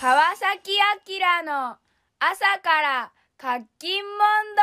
[0.00, 0.78] 川崎
[1.18, 1.76] 明の
[2.20, 4.62] 朝から活気モンド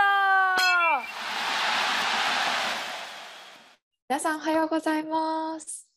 [4.08, 5.90] 皆さんおはようございます。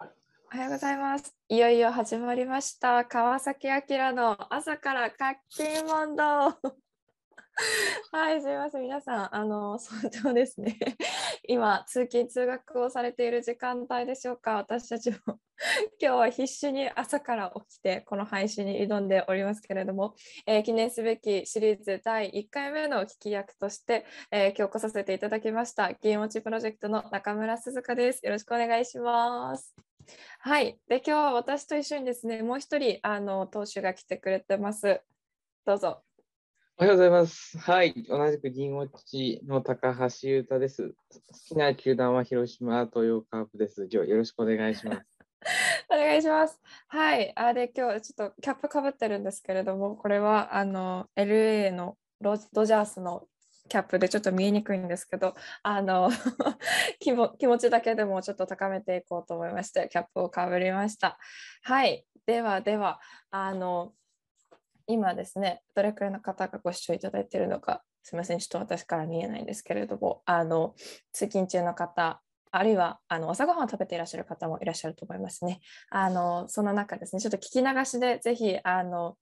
[0.00, 1.36] おはようございます。
[1.50, 3.04] いよいよ始まりました。
[3.04, 6.24] 川崎明の朝から活気モンド。
[8.12, 8.82] はい、すみません。
[8.82, 10.78] 皆さん、あの、早朝ですね。
[11.48, 14.56] 今、通勤・通学をされている時間帯でしょうか？
[14.56, 15.16] 私たちも
[16.00, 20.14] 今日は必死に朝から起きて、この配信に挑んでおりますけれども、
[20.46, 28.24] えー記念すべきシリーズ第1回目の聞き役として、えー今日来させていただきました、ゲームウォッチプロジェクトの中村鈴香です。
[28.24, 29.74] よろしくお願いします。
[30.40, 30.78] はい。
[30.88, 35.02] で、今日は私と一緒にですね、もう一人、あの、投手が来てくれてます。
[35.64, 36.02] どうぞ。
[36.80, 37.58] おはようございます。
[37.58, 40.88] はい、同じく銀ウォッチの高橋優太です。
[40.88, 40.94] 好
[41.46, 43.86] きな球団は広島東洋カープです。
[43.92, 45.02] 今日よろしくお願いします。
[45.92, 46.58] お願いします。
[46.88, 47.32] はい。
[47.36, 53.28] あで、今日ちょっとキャップかぶってるんですけれども、これはあの LA のロドジャースの
[53.68, 56.08] キャップでちょっと見えにくいんですけど、あの
[56.98, 61.18] 気も気持ちだけでもちょっと高めていこうと思いまして、キャップをかぶりました。
[61.62, 62.06] はい。
[62.24, 63.92] ではでは、あの
[64.92, 70.74] 今ですね、どれくらいの方がご視聴いただいているのか、すみません、ちょっと私から見えないんですけれども、あの
[71.12, 72.20] 通勤中の方、
[72.50, 75.60] あるいはあの朝ごはんを食べていらっしゃる方もいらっしゃると思いますね。
[75.90, 79.16] あのその中ですね、ちょっと聞き流しでぜひあの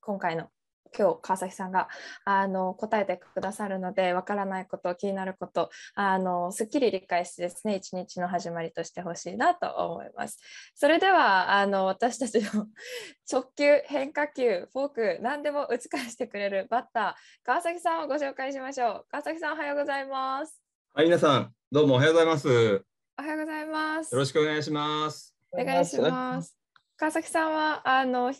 [0.00, 0.48] 今回の
[0.96, 1.88] 今日川崎さんが
[2.24, 10.38] あの答えてくださるので、わからないこと、気になること、あのすっきり理解してですね、一日の始まりとしてほしいなと思います。
[10.74, 12.66] それではあの私たちの
[13.30, 19.06] 直球、変化球、フォーク、何でも打ち返してくれるバッター、川崎さんをご紹介しましょう。
[19.10, 20.60] 川崎さん、おはようございます。
[20.94, 22.48] はい、皆さん、どうもおはようございます。
[22.48, 22.82] よ
[23.18, 24.14] おはようございます。
[24.14, 25.34] ろしくお願いします。
[25.52, 26.56] お願いします。
[26.96, 28.32] 川崎さんはあの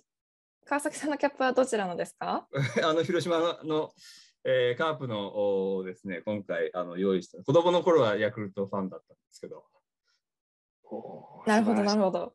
[0.67, 2.47] 川崎さんのキャップはどちらのですか？
[2.83, 3.91] あの広島の、
[4.45, 7.43] えーカープのおですね、今回あの用意した。
[7.43, 9.65] 子供の頃はヤクルトファンだったんですけど。
[11.47, 12.35] なるほどなるほほど。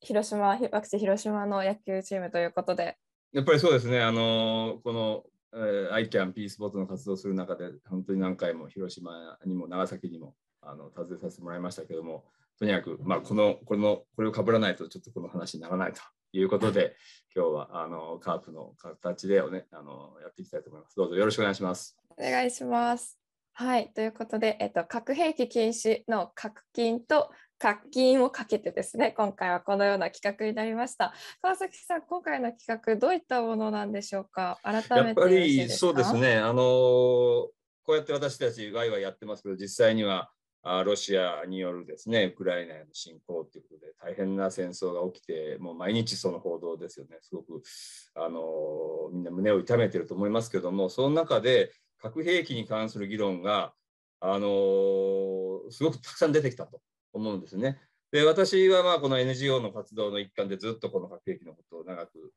[0.00, 2.98] 広島ひ私広島の野球チームということで、
[3.32, 12.24] やっぱりそうですね、あのこの、えー、アイキャンピースポットの活動をする中で、本当に何回も広島にも長崎にもあの訪ねさせてもらいましたけども、
[12.58, 16.00] とにかく、まあ、このこのこれをかぶらないとちょっとこの話にならないと
[16.38, 16.96] いうことで、
[17.34, 20.96] 今日はあのカープの形で、ね、あのやっていきたいと思います。
[20.96, 21.96] どうぞよろしくお願いします。
[22.16, 23.18] お願いします。
[23.52, 31.14] はいということで、えっと核兵器禁止の核禁と核禁をかけてですね、今回はこのような企画になりました。
[31.40, 34.58] 川崎さん、今回の企画どういったものなんでしょうか？
[34.62, 36.14] 改めてやっぱりそうです。
[36.14, 37.52] ね、あのこ
[37.90, 40.30] うやって私たちワイワイやってますけど、実際にはあ
[40.84, 47.62] ロシアによるですね、ウクライナへの侵攻ということで、大変な戦争が起きて、もう毎日その報道ですよね、すごく
[48.14, 53.74] あのみんな胸を痛めてると思いますけども、その中で核兵器に関する議論が、
[54.20, 56.80] あのすごくたくさん出てきたと
[57.12, 57.78] 思うんですね。
[58.10, 62.32] で私はまあこの NGO の活動の一環でずっとこの核兵器のことを長く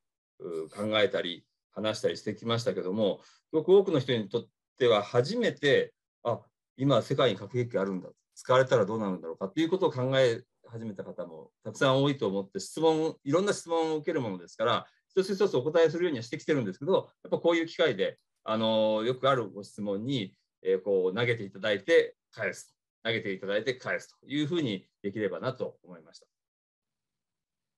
[0.76, 4.48] 考えたり話したりしてきましたけどもすごく多くの人にとっ
[4.80, 6.40] ては初めてあ
[6.78, 20.34] 今世界に核兵器があるんだ使われたらどうなるんだろうかっていうことを考え始めた方もたくさん多いと思って質問いろんな質問を受けるものですから一つ一つお答えするようにはしてきてるんですけどやっぱこういう機会であのよくあるご質問に、
[20.64, 26.20] えーこう投げていただいて返す投げていただいて返すというふうにできればなと思いまし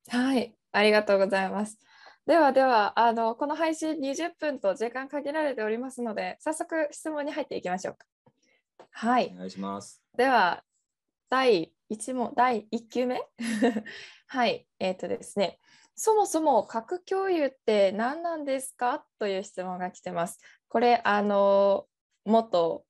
[0.07, 0.17] た。
[0.17, 1.77] はい、ありがとうございます。
[2.25, 8.05] ではではあのこの配信20分と時間限られておりますので早速質問に入っていきましょうか。
[8.91, 9.31] はい。
[9.33, 10.01] お、願いします。
[10.17, 10.63] では
[11.29, 13.21] 第1問第1球目？
[14.27, 14.67] はい。
[14.79, 15.59] えっ、とですね。
[15.95, 19.05] そもそも核共有って何なんですか？
[19.19, 20.39] という質問が来てます。
[20.67, 21.87] これあの
[22.25, 22.85] 元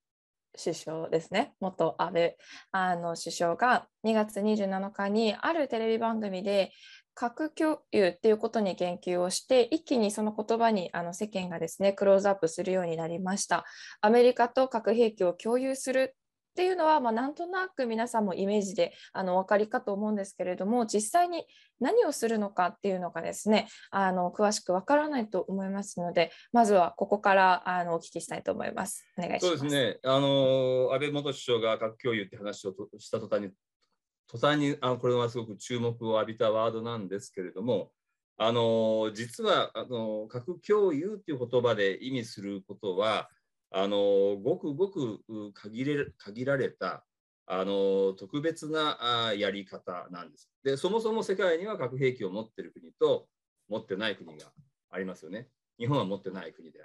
[0.62, 1.53] 首相ですね。
[1.59, 2.36] 元安倍
[2.71, 6.71] あの首相が2月27日にあるテレビ番組で
[7.19, 13.66] 核共有っていうことに言及をして一気にその言葉にあの世間がですねクローズアップするようになりました
[14.00, 21.44] アメリカと核兵器を共有するっていうのは、まあ、なんとなく皆さんもイメージであのお分かりかと思うんですけれども実際に
[21.81, 29.06] 何をするのかっていうのがですねあの詳しくわからないと思いますのでまずはここからあのお聞きしたいと思います。
[29.18, 29.57] お願いします。
[29.57, 33.50] そうですね、あの安倍元首相が核共有って話をとした途端に、
[34.29, 37.91] 途端にあこれはすごく注目を浴びたワードなんですけれども、
[38.37, 43.29] あの実はあの核共有っていう言葉で意味することは、
[43.71, 45.19] あのごくごく
[45.53, 47.03] 限れ限られた
[47.47, 50.77] あの特別なやり方なんですで。
[50.77, 53.27] そもそも世界には核兵器を持っている国と
[53.67, 54.51] 持ってない国が
[54.91, 55.49] ありますよね。
[55.79, 56.79] 日本は持ってない国で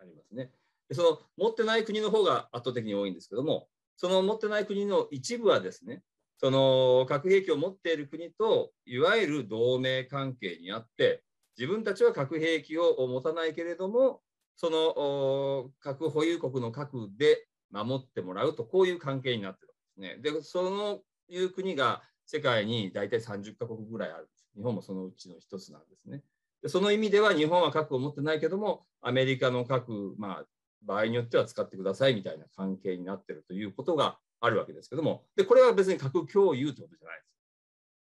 [0.00, 0.50] ありますね。
[0.88, 6.02] でその持ってない国の方が圧倒的に多いんですけども、その持ってない国の一部はですね、
[6.38, 11.22] その核兵器を持っている国といわゆる同盟関係にあって、
[11.58, 14.20] 自分たちは核兵器を持たないけれども、
[14.56, 20.32] その核保有国の核で守ってもらうと、こういう関係になってるんですね。
[20.32, 24.48] で、そのいう国が世界に大体30カ国ぐらいあるんです。
[24.56, 26.22] 日本もそのうちの一つなんですね。
[26.62, 30.46] でその意味では日本は核を持ってないけども、アメリカの核、まあ、
[30.82, 37.28] 場合によっては使ってくださいみたいな関係になっているということがあるわけですけども、でこれは別に核共有ということじゃないです。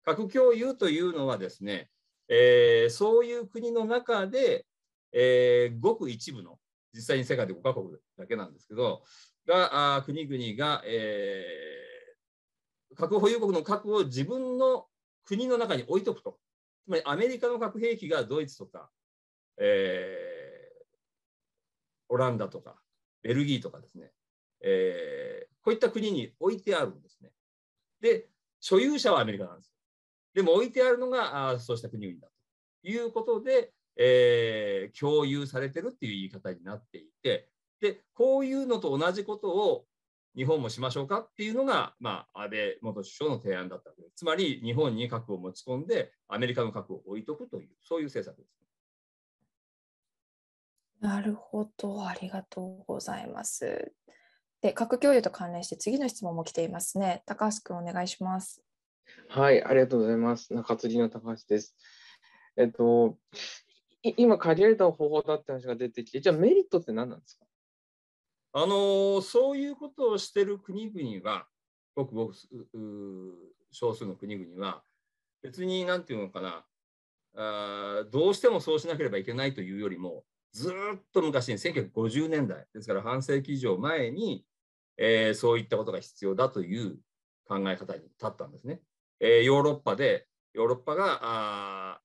[0.03, 1.89] 核共有というのはですね、
[2.29, 4.65] えー、そういう国の中で、
[5.11, 6.59] えー、ごく一部の、
[6.93, 9.03] 実際に世界で5カ国だけなんですけど、
[9.45, 14.85] があ国々が、えー、核保有国の核を自分の
[15.25, 16.37] 国の中に置いとくと。
[16.85, 18.89] つまりアメリカの核兵器がドイツとか、
[19.57, 20.85] えー、
[22.09, 22.77] オランダとか、
[23.23, 24.11] ベルギーとかですね、
[24.61, 25.36] え、
[25.67, 27.29] こういった国に置いてあるんですね。
[27.99, 28.29] で、
[28.61, 29.73] 所有者はアメリカなんです。
[30.33, 32.29] でも置いてあるのがあそうした国々だ
[32.81, 37.49] ということで、えー、共有されてるっていう言い方になっていて、
[37.81, 39.85] で、こういうのと同じことを
[40.37, 44.13] 日本もしましょうかっていうのが、まあ、安倍元首相の提案だったわけです。
[44.15, 48.55] つまり、日本に核を持ち込んで、アメリカの核を置いとくという、そういう政策です。
[51.01, 53.91] なるほど、ありがとうございます。
[54.61, 57.23] で、核共有と関連して次の質問も来ていますね。
[57.25, 58.63] 高橋君、お願いします。
[59.29, 60.53] はい、ありがとうございます。
[60.53, 61.75] 中継ぎの高橋です。
[62.57, 63.17] えっと、
[64.03, 67.45] 今、借りられた方法だって話が出てきて、じゃあメリットって何なんですか？
[68.53, 71.47] あのそういうことをしている国々は、
[71.95, 72.33] ごくごく
[73.71, 74.81] 少数の国々は、
[75.43, 76.65] 別になんていうのかな
[77.35, 80.23] あ、どうしてもそうしなければいけないというよりも、
[80.53, 80.73] ずっ
[81.13, 84.43] と昔に1950年代、ですから半世紀以上前に、
[84.97, 86.97] えー、そういったことが必要だという
[87.47, 88.81] 考え方に立ったんですね。
[89.19, 92.01] えー、ヨーロッパで、ヨーロッパがあ、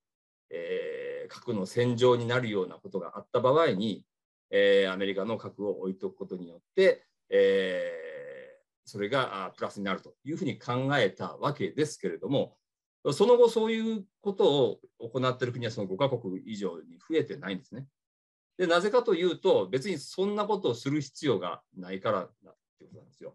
[0.51, 4.05] えー、核の戦場になるようなことがあった場合に、
[4.51, 12.57] えー、アメリカの核を置いとくことによって、えー、それがプラスになるというふうに考えたわけですけれども、
[13.13, 17.87] その後そういうことを行っている国はその5カ国以上に増えてないんですね。
[18.59, 22.29] でなぜかというと、別にそんなことをする必要がないから
[22.83, 23.35] ってことなんですよ。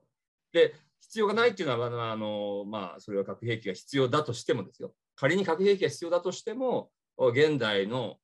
[0.52, 4.94] で、必要がないっていうのは、あのまあ、それは核兵器が必要だとしてもですよ。
[5.16, 8.18] 仮に核兵器が必要だとしても、現代の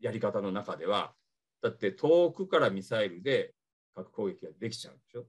[0.00, 1.14] やり方の中では、
[1.62, 3.54] だって遠くからミサイルで
[3.94, 5.26] 核攻撃ができちゃうんでしょ。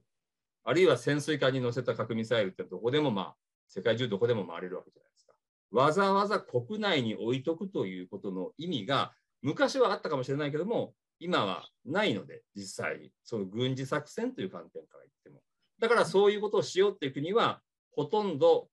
[0.64, 3.36] あるいは潜水艦に乗せた核ミサイルってどこでもまあ、
[3.68, 5.32] 世界中どこでも回れるわけじゃないですか。
[5.72, 15.40] わざわざ国内に置いとくということの意味が、昔はあったかもしれないけども、今はないので、実際に、その軍事作戦という観点から言っても。
[15.78, 17.60] だからそういうことをしようっていう国は、
[17.92, 18.68] ほとんど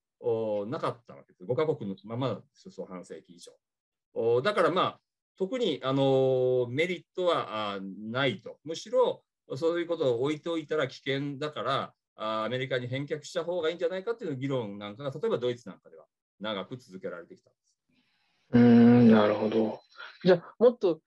[0.68, 1.44] なかったわけです。
[1.44, 4.42] 5カ国のままなんですよそう半世紀以上。
[4.42, 5.00] だからまあ、
[5.38, 8.58] 特にあのメリットはないと。
[8.66, 9.24] むしろ
[9.56, 16.06] そういうことを置いておいたら危険だから、あアメリカに返却した方がいいんじゃないかという議論なんかが、例えばドイツなんかでは
[16.40, 17.70] 長く続けられてきたんです。
[18.52, 19.80] うんなるほど。
[20.24, 21.02] じゃあ、もっと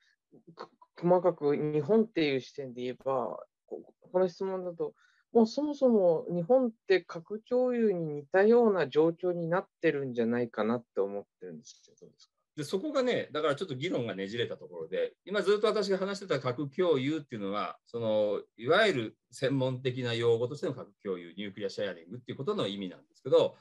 [1.03, 3.83] 細かく日本っていう視点で言えば、こ
[4.15, 4.95] の質問だと、
[5.33, 12.33] もうそもそも日本って核共有に似たような状況になってるんじゃないかなって思ってるんですけど、どうですか？
[12.55, 23.57] でそこがね、だからちょっと議論がねじれたところで、今ずっと私が話してた核共有っていうのは、そのいわゆる専門的な用語としての核共有、ニュークリアシェアリングっていうことの意味なんですけど、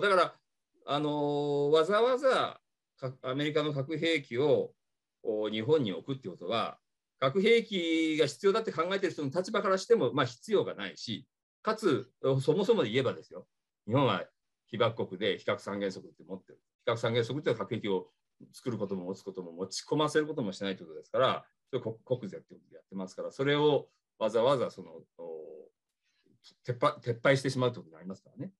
[0.00, 0.34] だから、
[0.86, 2.60] あのわざわざ
[3.22, 4.70] アメリカの核兵器を
[5.50, 6.78] 日本に置くっていうことは、
[7.18, 11.26] 核兵器が必要だって考えてる人の立場からしても、まあ、必要がないし、
[11.62, 12.10] かつ、
[12.42, 13.46] そもそもで言えばですよ、
[13.86, 14.24] 日本は
[14.66, 16.60] 被爆国で非核三原則って持ってる。
[16.80, 18.08] 非核三原則って核兵器を
[18.52, 25.00] 作ることも持つことも持ち込ませることもしないということですから、それ国税ってことでやってますから、それをわざわざその
[26.66, 28.52] 撤廃撤廃してしまうということになりますからね。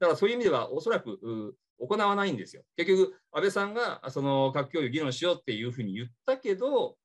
[0.00, 2.62] だからそういう意味では、おそらく行わないんですよ。
[2.76, 6.96] 結局、安倍さんがその核共有議論しようっていうふうに言ったけど、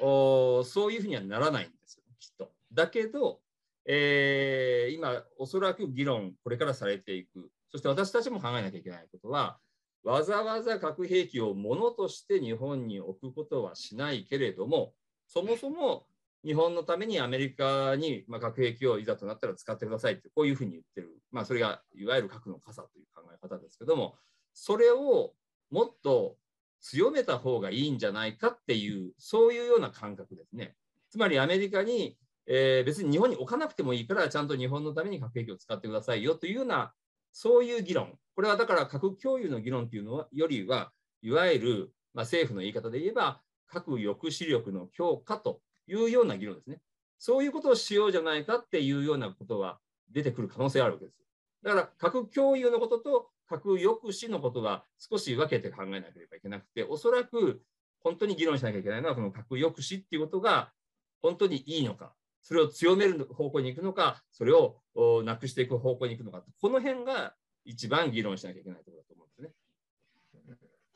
[0.00, 2.50] おそういうふうにはならないんですよ、きっと。
[2.72, 3.40] だけど、
[3.86, 7.50] えー、今、おそらく議論、これからされていく。
[7.70, 9.58] そして私たちも考えなきゃいけないことは、
[10.02, 14.94] わざわざ核兵器をものとして日本に置くことはしないけれども、
[15.26, 16.06] そもそも
[16.44, 24.14] 日本のためにアメリカに、まあ、核兵器をいざとなったら使ってくださいってこういうふうに言ってる、まあ、それがいわゆる核の傘という考え方ですけども
[24.54, 25.32] それを
[25.70, 26.36] もっと
[26.80, 30.74] 強めた方がいいんじゃないかっていうそういうような感覚ですね。
[31.10, 32.16] つまりアメリカに、
[32.46, 36.92] えー、別に日本に置かなくてもいいからちゃんと日本のために核兵器を使ってくださいよというような
[37.32, 40.92] そういう議論これはだから核共有の議論というのはよりは
[41.22, 46.80] いわゆる、まあ、政府の言い方で言えば核抑止力の強化というような議論ですね。
[47.18, 49.78] そういうことをしようじゃないかっていうようなことが
[50.12, 51.16] 出てくる可能性があるわけです。
[51.62, 57.62] だから核共有のことと核抑止のことが少し分けて考えなければいけなくて、おそらく
[58.00, 60.72] 本当に議論しなきゃいけないのは、この核抑止っていうことが
[61.20, 64.76] 本当にいいのか、それを強める方向に行くのか、それを
[65.24, 67.34] なくしていく方向に行くのか、この辺が
[67.64, 69.50] 一番議論しなきゃいけないところだと思うんで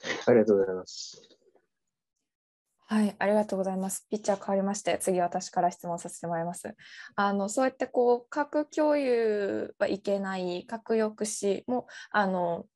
[0.00, 0.16] すね。
[0.26, 1.31] ありがとうございます。
[2.92, 4.06] はい、ありがとうございます。
[4.10, 6.76] ピッチャー変わりまして、次私から質問させてもらいます。
[7.16, 12.66] あのそうやってこう核共有はいけない、核抑止もあの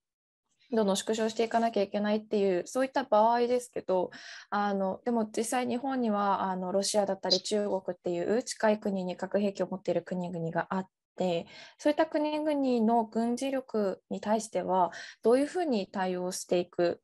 [0.73, 4.11] どんどん縮小していかなきゃいけないっていうそういった場合ですけど
[4.49, 10.87] あのでも実際日本にはあのロシアだったり中国っていう近い国に核兵器を持っている国々があっ
[11.19, 11.47] て
[11.77, 14.93] そういった国々の軍事力に対しては
[15.23, 17.03] どういうふうに対応していく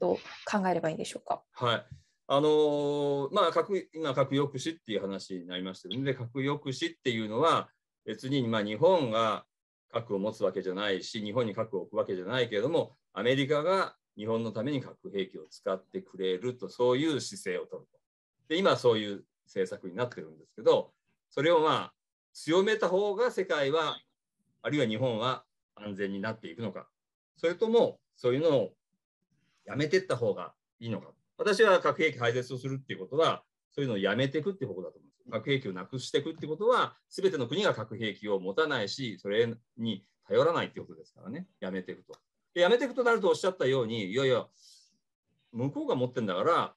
[0.00, 0.16] と
[0.50, 1.42] 考えればいいんでしょうか？
[1.54, 1.84] はい
[2.30, 7.70] あのまあ、核今、核抑止っていう話になりましたので、核抑止っていうのは、
[8.04, 9.46] 別に、まあ、日本が
[9.90, 17.98] 核を持つわけじゃないし、日本に核を置くわけじゃないけれども、アメリカが日本のために核兵器を使ってくれると、そういう姿勢を取ると。
[18.48, 20.92] で、今、そういう政策になってるんですけど、
[21.30, 21.94] それをまあ、
[22.34, 23.96] 強めた方が世界は、
[24.60, 25.44] あるいは日本は
[25.76, 26.90] 安全になっていくのか、
[27.38, 28.72] それとも、そういうのを
[29.64, 31.08] やめていった方がいいのか。
[31.38, 35.30] 私は核兵器廃絶をするっていうことは、そういうのをやめていくっていう方だと思うんです。
[35.30, 42.18] 核兵器をなくしていくってことは、すべての国が核兵器を持たないし、それに頼らないっていうことですからね、やめていくと。
[42.54, 44.46] でやめていくとなるとおっしゃったように、いやいや、
[45.52, 46.74] 向こうが持ってんだから、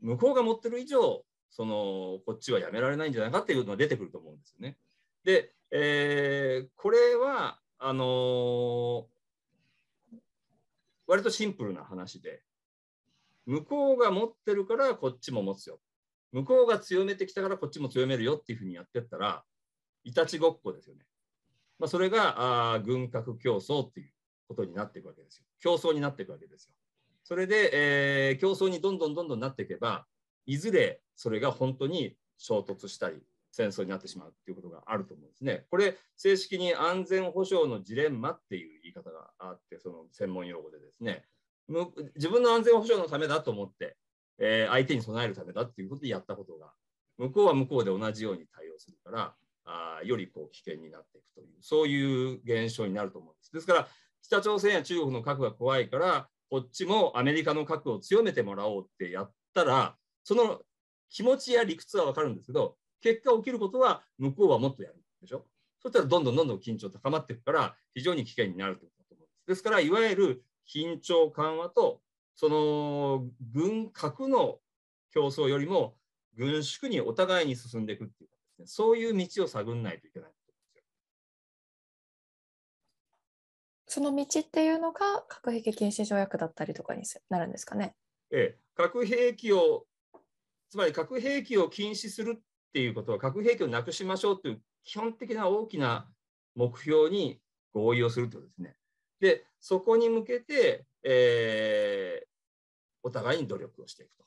[0.00, 4.76] 向こうが持ってる以上、そのこっちはやめられないんじゃないかっていうのが出てくると思うんですよね。
[5.24, 9.04] で、えー、これは、あのー、
[11.06, 12.42] 割とシンプルな話で、
[13.48, 15.80] 向こうが持ってるからこっちも持つよ。
[16.32, 19.42] 向こうが強めてきたからこっちも強めるよっていうふうにやってったら、
[20.04, 21.06] いたちごっこですよね。
[21.78, 24.12] まあ、それがあ軍拡競争っていう
[24.48, 25.44] ことになっていくわけですよ。
[25.60, 26.74] 競争になっていくわけですよ。
[27.24, 30.06] それで、えー、競争にどんどんどんどんなっていけば、
[30.44, 35.64] いずれそれが本当に衝突したり、戦争になってしまうっていうことがあると思うんですね。
[35.70, 41.24] これ、正式に安全保障のジレンマっていう言い方があって、その専門用語でですね、
[42.16, 43.96] 自分の安全保障のためだと思って、
[44.38, 46.72] えー、相手に備えるためだっていうことでやったことが、
[47.18, 49.34] 向こうは向こうで同じように対応するから、
[49.64, 53.52] あよりこう危険になっていくという、そういう現象になると思うんです。
[53.52, 53.88] ですから、
[54.22, 60.62] 北朝鮮や中国の核が怖いから、こっちもアメリカの核を強めてもらおうってやったら、その
[61.10, 65.44] 気持ちや理屈は分かるんですけど、結果起きることは向こうはもっとやるでしょ。
[65.80, 69.46] そしたらどんどんどんどん緊張高まっていくから、非常に危険になるということだと思うんです。
[69.48, 72.00] ですから、いわゆる緊張緩和と、
[72.34, 74.58] その軍核の
[75.12, 75.96] 競争よりも
[76.36, 80.30] 軍縮にお互いに進んでいくっていうかですね、そういう道を探んないといけない
[83.88, 87.96] その道っていうのが核兵器禁止条約だったりとかになるんですかね。
[88.30, 89.86] ええ、核兵器を、
[90.68, 92.42] つまり核兵器を禁止するっ
[92.74, 96.06] ていうことは、核兵器をなくしましょうという基本的な大きな
[96.54, 97.40] 目標に
[97.72, 98.77] 合意をするということですね。
[99.20, 102.28] で、そこに向けて、えー、
[103.02, 104.24] お互いに努力をしていくと。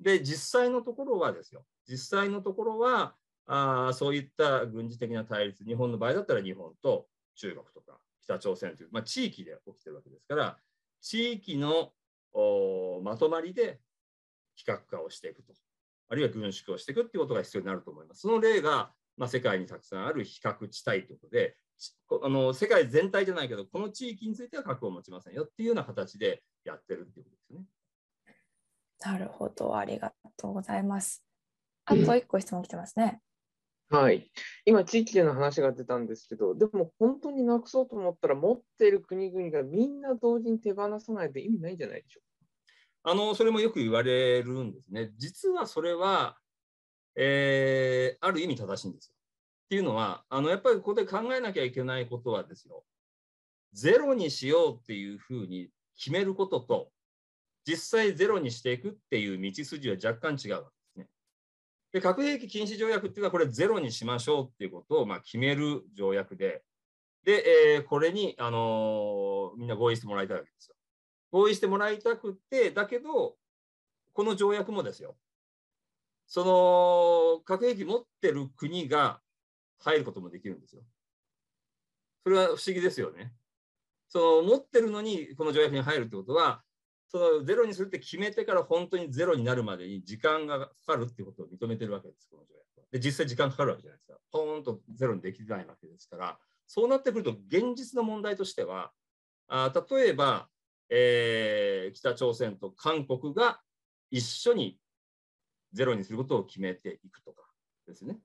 [0.00, 3.14] で、実際のところはですよ、実際のところは、
[3.46, 10.58] あそういった軍事的な対立、日本の場合だったら日本と中国とか北朝鮮という、まあ、地域で起きてるわけですから、
[11.00, 11.92] 地域の
[13.02, 13.80] まとまりで
[14.54, 15.52] 非核化をしていくと、
[16.08, 18.22] あるいは軍縮をしていくっていうことが必要になると思います。
[18.22, 21.56] その例が、まあ、世界にたくさんある非核地帯ということで、
[22.22, 27.64] あの世界全体じゃないけど、この地域については核を持ちませんよっていうような形でやってるっていうことですね。
[29.04, 31.22] なるほど、ありがとうございます。
[31.84, 33.20] あと一個質問来てますね。
[33.90, 34.30] はい、
[34.64, 42.22] 今、地域での話が出たんですけど、でも本当になくそうと思ったら、持っている国々がみんな同時に手放さないと意味ないんじゃないでしょう
[43.04, 43.10] か。
[43.12, 45.12] あのそれもよく言われるんですね。
[45.18, 46.38] 実はそれは、
[47.14, 49.13] えー、ある意味正しいんですよ。
[49.64, 52.84] っていうのは、あのやっぱりここで考えなきゃいけないことはですよ、
[53.72, 56.90] ゼロにしようっていうふうに決めることと、
[57.66, 61.08] 実際ゼロにしていくっていう道筋は若干違うわけですね。
[61.92, 66.62] で核兵器禁止条約っていうのはこれゼロにしましょうっていうことをまあ決める条約で、
[67.24, 70.74] で、えーこれに、あのーみんな合意してもらいたいわけですよ。
[71.30, 73.36] 合意してもらいたくて、だけど、
[74.12, 75.16] この条約もですよ、
[76.26, 79.20] その核兵器持ってる国が
[79.78, 80.82] 入ることもできるんですよ。
[82.22, 83.32] それは不思議ですよね。
[84.08, 86.62] その持ってるのにこの条約に入るってことは、
[87.08, 92.86] そのゼロにするって決めてから本当にゼロになるまでに時間がかかるってことを認めてるわけです、この条約は。
[92.90, 94.18] で、実際時間かかるわけじゃないですか。
[94.32, 98.92] ポーンとゼロにできないわけですから、そうなってくると現実の問題としては、
[99.48, 100.48] あ例えば、
[100.88, 103.60] えー北朝鮮と韓国が
[104.10, 104.78] 一緒に
[105.72, 107.42] ゼロにすることを決めていくとか
[107.86, 108.18] ですね。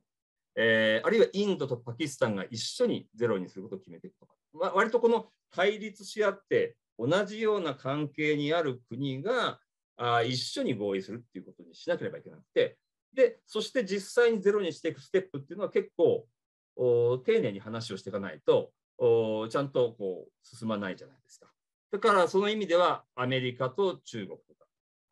[0.62, 9.60] えーあるいはインドとパキスタンが一緒にゼロにすることを決めていくとか、わ割とこの対立し合って同じような関係にある国が
[9.96, 12.78] あ一緒に合意するっていうことにしなければいけなくて、
[13.14, 16.28] で、そして実際にゼロにしていくステップっていうのは結構
[16.76, 21.48] 丁寧に話をしていかないと、おちゃんとこう進まないじゃないですか。
[21.92, 24.66] だからその意味ではアメリカと中国とか、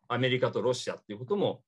[0.08, 1.62] アメリカとロシアっていうことも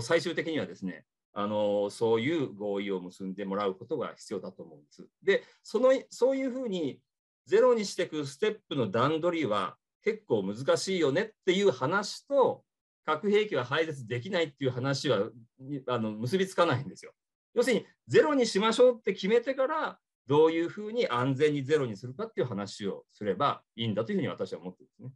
[0.00, 1.04] 最終的にはですね、
[1.38, 5.06] あのそういう合意を結んでもらうことが必要だと思うんです。
[5.22, 6.98] で、そのそういうふうに
[7.44, 12.64] ゼロにしていくステップの段取りは結構難しいよねっていう話と、
[13.04, 15.28] 核兵器は廃絶できないっていう話は
[15.88, 17.12] あの結びつかないんですよ。
[17.54, 25.10] 要するにゼロにしましょうって決めてからどういうふうに安全にゼロにするかっていう話をすればいいんだというふうに私は思ってるんですね。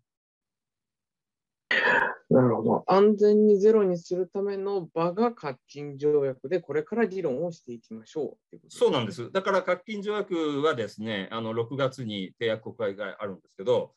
[2.42, 2.84] なるほど。
[2.86, 9.12] 安全にゼロにするための場が核禁条約で、これから議論をしていきましょうっていうことそうなんで。
[9.12, 9.30] す。
[9.30, 13.92] だから核禁条約はですね、あの6月に締約国会があるんですけど、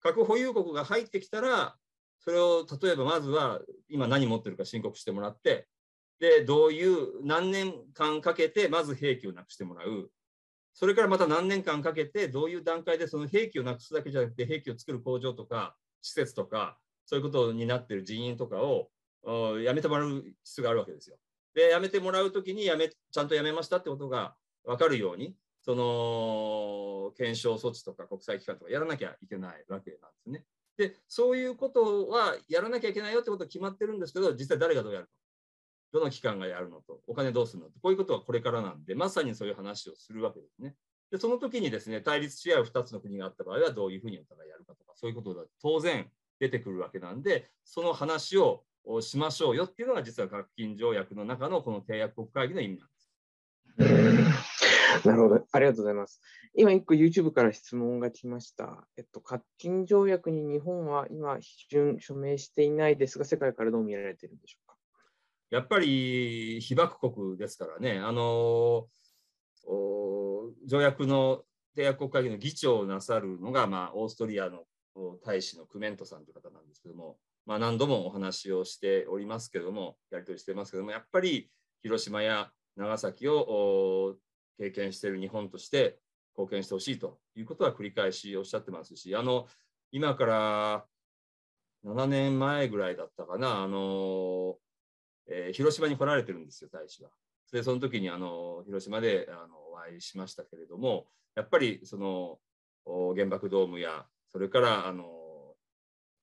[0.00, 1.76] 核保有国が入ってきたら、
[2.20, 5.66] それを例えばまずは今何持ってるか申告してもらって、
[6.18, 10.10] で、どういう何年間かけてまず兵器をなくしてもらう。
[10.74, 16.76] それからまた何年間かけてどういう段階でその兵器をなくすだけじゃなくて兵器を作る工場とか施設とか
[17.06, 18.90] そういうことになっている人員とかを
[19.22, 21.16] おやめてもらう必要があるわけですよ。
[21.54, 30.44] で、やめてもらうときにやめ、ちゃんとやめましたってことが分かるように、その検証措置とか国際機関とかやらなきゃいけないわけなんですね。
[30.76, 35.06] で、そういうことはやらなきゃいけないよってことは決まってるんですけど、実際誰がどうやる
[35.92, 36.00] の？
[36.00, 40.74] どの機関がやるのと、お金どうするのと、こういうことはこれからなんで、まさにそういう話をするわけですね。
[41.10, 53.12] で、その時にですね、対立し合う2つの国があった場合は、どういうふうにお互いやるかとか、そういうことが当然出てくるわけなんで、その話をおしましょうよっていうのが、実は核禁条約の中のこの締約国会議の意味なんです。
[53.78, 54.26] うん
[55.04, 55.46] なるほど。
[55.52, 56.22] ありがとうございます。
[56.54, 58.88] 今、一個 YouTube から質問が来ました。
[58.96, 64.76] えっと、核禁条約に日本は今、批准署名していないですが、世界からどう見られているんでしょうか？
[65.50, 68.88] やっぱり被爆国ですからね、あの
[69.66, 71.44] お条約の
[71.76, 74.66] 締約国会議の議長をなさるのが、まあ、オーストリアのお
[75.24, 81.50] 大使のクメントさんという方なんですけども、まあ、何度もお話をしておりますけども、やり取りしてますけども、やっぱり
[81.82, 84.16] 広島や長崎を
[84.58, 85.98] 経験している日本として
[86.36, 89.46] 貢献してほしいということは繰り返しおっしゃってますし、あの
[89.92, 90.84] 今から
[91.84, 94.56] 7年前ぐらいだったかな、あの
[95.28, 97.08] えー広島に来られてるんですよ、大使が。
[97.52, 102.38] で、その時にあの広島であのお会いしましたけれども、やっぱりその
[103.14, 104.06] 原爆ドームや、
[104.36, 105.06] それからあの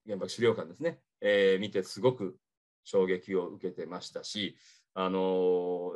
[0.05, 2.37] 原爆資料館ですね、えー見てすごく
[2.83, 4.55] 衝撃を受けてましたし、
[4.93, 5.93] あの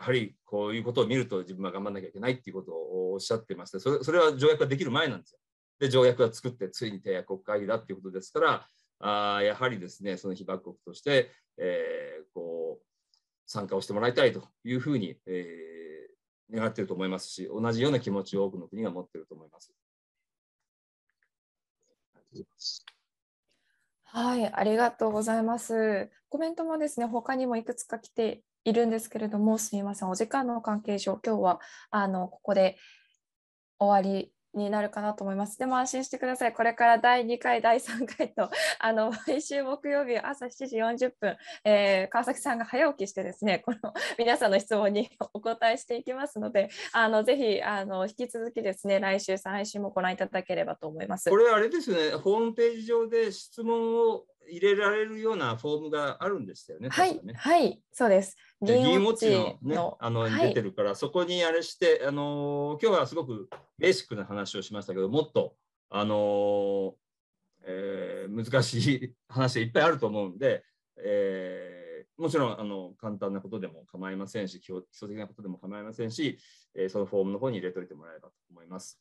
[0.00, 5.38] やはりこういうことを見ると自分は頑張らなきゃいけないっていうことをおっしゃってまして、それそれは条約ができる前なんですよ。
[5.78, 8.66] で、条約が作って、ついに締約国会議だっていうことですから、
[9.00, 12.84] あやはりですね、その被爆国として、えーこう
[13.46, 19.74] 参加をしてもらいたいというふうに、えー願っていると思いますし、同じような気持ちを多くの国が持っていると思います。
[24.04, 26.10] はい、ありがとうございます。
[26.28, 32.76] コメントもですね、他にもいくつか来ているんですけれども、すみません、お時間の関係上、今日はあのここで
[33.78, 35.58] 終わりになるかなと思います。
[35.58, 36.52] でも安心してください。
[36.52, 51.30] これから第2回、第3回と、 あの毎週木曜日朝7時40分、えー川崎さんが早起きしてですね、 この皆さんの質問に お答えしていきますので、あのぜひあの引き続きですね、来週、再来週もご覧いただければと思います。
[51.30, 56.88] これあれですね、ホームページ上で質問を入れられるようなフォームがあるんでしたよね。
[56.88, 58.36] はいね、はい、そうです。
[58.60, 65.54] で議員ウォッチチの,、ね、あのはい出てるから、そこにあれして、あのー今日はすごくベーシックな話をしましたけど、もっと、
[65.90, 66.92] あのー
[67.66, 70.64] えー難しい話がいっぱいあると思うんで、
[70.98, 71.84] えー
[72.16, 76.38] もちろんあの簡単なことでも構いませんし、基礎的なことでも構いませんし、
[76.76, 79.00] えー、そのフォームの方に入れといてもらえればと思います。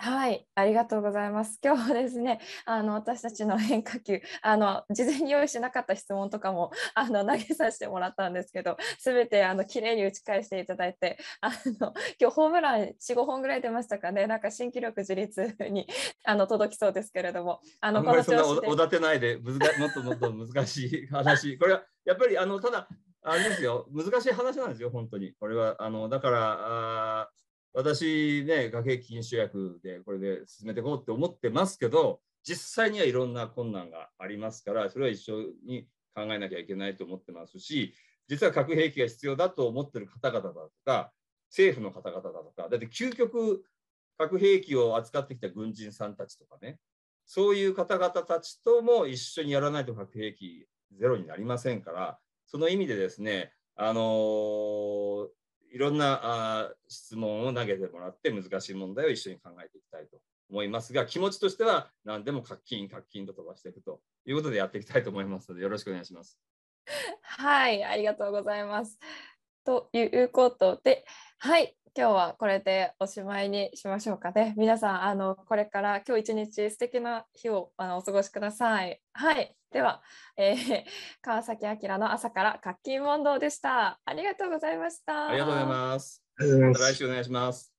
[0.00, 1.58] はい、ありがとうございます。
[1.60, 14.28] 今日はですね、 あの私たちの変化球、あの事前に用意しなかった質問とかも あの投げさせてもらったんですけど、すべてあの綺麗に打ち返していただいて、 あの今日ホームラン4、5本ぐらい出ましたかね。
[14.28, 15.88] なんか新記録樹立に
[16.24, 21.58] あの届きそうですけれども、あのこの調子でおだてないで、もっともっと難しい話。
[21.58, 22.88] これはやっぱりあのただ
[23.22, 25.34] あれですよ、難しい話なんですよ、本当に。
[25.40, 27.30] これはあのだからあ
[27.74, 37.94] 私ね、学兵禁止薬でこれで進めていこうって思ってますけど、実際にはいろんな困難がありますから、それは一緒に考えなきゃいけないと思ってますし、
[38.26, 41.12] 実は核兵器が必要だと思ってる方々だとか、
[41.50, 43.64] 政府の方々だとか、だって究極、
[44.18, 46.78] 核兵器を扱ってきた軍人さんたちとかね、
[47.24, 50.66] そういう方々たちとも一緒にやらないと核兵器
[50.98, 54.04] ゼロになりませんから、その意味でですね、あのー、
[55.72, 60.18] いろんなあ質問を投げてもらって難しい問題を一緒に考えていきたいと
[60.50, 66.38] 思いますが気持ちとしては何でも課金課金と飛ばしていくということでやっていきたいと思いますのでよろしくお願いします。
[67.22, 68.98] はいありがとうございます。
[69.64, 71.04] ということで
[71.38, 74.54] はい今日はこれでおしまいにしましょうかね。
[74.56, 79.02] 皆さん、あのこれから今日一日素敵な日をあのお過ごしください。
[79.14, 79.52] はい。
[79.72, 80.00] では、
[80.36, 80.84] えー、
[81.20, 83.98] 川崎明の朝から活気問答でした。
[84.04, 85.30] ありがとうございました。
[85.30, 86.22] ありがとうございます。
[86.36, 87.74] また来週お願いします。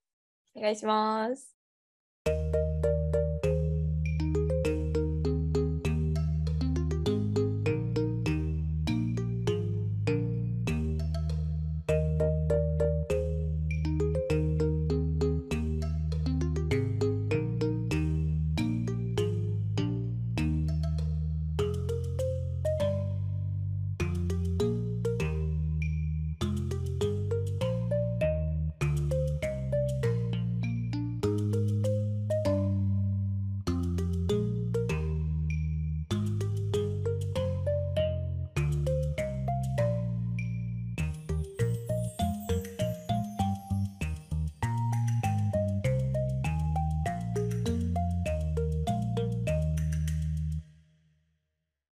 [0.53, 1.58] お願いします。